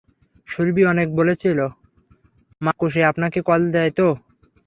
সুরভি 0.47 0.83
অনেক 0.85 1.07
বলেছিল 1.15 1.59
মাক্কু 2.61 2.85
সে 2.89 3.01
আপনাকে 3.05 3.39
কল 3.41 3.61
দেয় 3.71 3.91
তো? 3.91 4.07